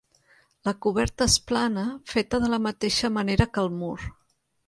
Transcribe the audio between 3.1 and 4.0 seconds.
manera que el mur.